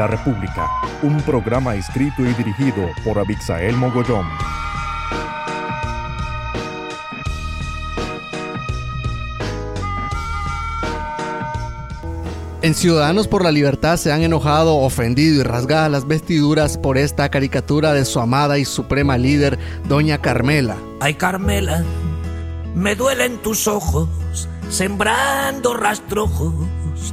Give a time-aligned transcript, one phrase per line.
[0.00, 0.66] La República,
[1.02, 4.26] un programa escrito y dirigido por Abixael Mogollón.
[12.62, 17.28] En Ciudadanos por la Libertad se han enojado, ofendido y rasgado las vestiduras por esta
[17.28, 20.78] caricatura de su amada y suprema líder, Doña Carmela.
[21.00, 21.84] Ay Carmela,
[22.74, 24.08] me duelen tus ojos,
[24.70, 26.54] sembrando rastrojos,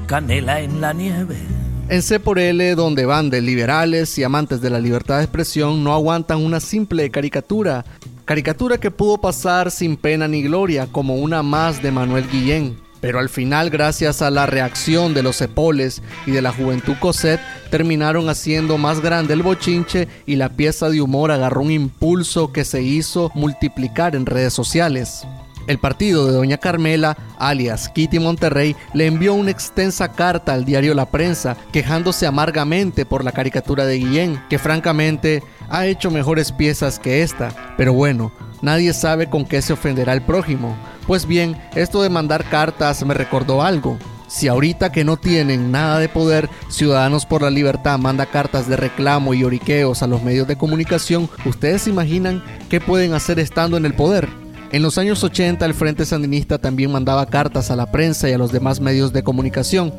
[0.07, 1.56] canela en la nieve.
[1.89, 5.85] En C por L, donde van de liberales y amantes de la libertad de expresión,
[5.85, 7.85] no aguantan una simple caricatura.
[8.25, 12.77] Caricatura que pudo pasar sin pena ni gloria, como una más de Manuel Guillén.
[12.99, 17.39] Pero al final, gracias a la reacción de los cepoles y de la juventud Cosette,
[17.69, 22.65] terminaron haciendo más grande el bochinche y la pieza de humor agarró un impulso que
[22.65, 25.25] se hizo multiplicar en redes sociales.
[25.67, 30.93] El partido de Doña Carmela, alias Kitty Monterrey, le envió una extensa carta al diario
[30.93, 36.99] La Prensa, quejándose amargamente por la caricatura de Guillén, que francamente ha hecho mejores piezas
[36.99, 37.49] que esta.
[37.75, 40.77] Pero bueno, nadie sabe con qué se ofenderá el prójimo.
[41.05, 43.97] Pues bien, esto de mandar cartas me recordó algo.
[44.27, 48.77] Si ahorita que no tienen nada de poder, Ciudadanos por la Libertad manda cartas de
[48.77, 53.85] reclamo y oriqueos a los medios de comunicación, ¿ustedes imaginan qué pueden hacer estando en
[53.85, 54.46] el poder?
[54.71, 58.37] En los años 80 el Frente Sandinista también mandaba cartas a la prensa y a
[58.37, 59.93] los demás medios de comunicación,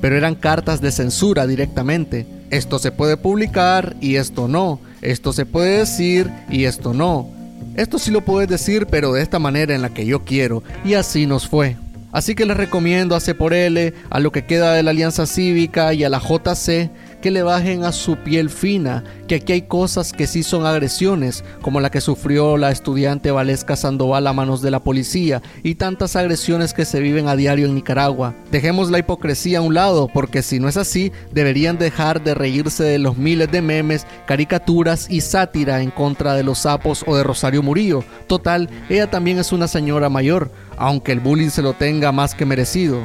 [0.00, 2.26] pero eran cartas de censura directamente.
[2.50, 4.80] Esto se puede publicar y esto no.
[5.02, 7.30] Esto se puede decir y esto no.
[7.76, 10.64] Esto sí lo puedes decir, pero de esta manera en la que yo quiero.
[10.84, 11.76] Y así nos fue.
[12.10, 15.26] Así que les recomiendo a C por L, a lo que queda de la Alianza
[15.26, 19.62] Cívica y a la JC que le bajen a su piel fina, que aquí hay
[19.62, 24.62] cosas que sí son agresiones, como la que sufrió la estudiante Valesca Sandoval a manos
[24.62, 28.34] de la policía y tantas agresiones que se viven a diario en Nicaragua.
[28.50, 32.84] Dejemos la hipocresía a un lado, porque si no es así, deberían dejar de reírse
[32.84, 37.24] de los miles de memes, caricaturas y sátira en contra de los sapos o de
[37.24, 38.04] Rosario Murillo.
[38.26, 42.46] Total, ella también es una señora mayor, aunque el bullying se lo tenga más que
[42.46, 43.00] merecido.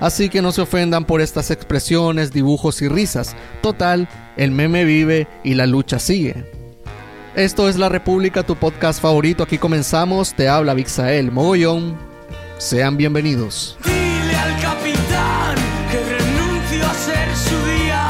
[0.00, 3.36] Así que no se ofendan por estas expresiones, dibujos y risas.
[3.62, 6.50] Total, el meme vive y la lucha sigue.
[7.36, 9.44] Esto es La República, tu podcast favorito.
[9.44, 10.34] Aquí comenzamos.
[10.34, 11.96] Te habla Vixael Mogollón.
[12.58, 13.78] Sean bienvenidos.
[13.84, 15.54] Dile al capitán
[15.90, 18.08] que renuncio a ser su día.